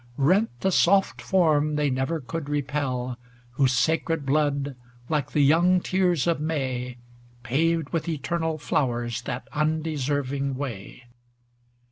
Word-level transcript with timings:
Rent 0.17 0.49
the 0.61 0.71
soft 0.71 1.21
Form 1.21 1.75
they 1.75 1.91
never 1.91 2.19
could 2.19 2.49
repel, 2.49 3.19
Whose 3.51 3.73
sacred 3.73 4.25
blood, 4.25 4.75
like 5.09 5.29
the 5.31 5.43
young 5.43 5.79
tears 5.79 6.25
of 6.25 6.39
May, 6.41 6.97
Paved 7.43 7.89
with 7.89 8.09
eternal 8.09 8.57
flowers 8.57 9.21
that 9.21 9.47
undeserving 9.53 10.55
way. 10.55 11.03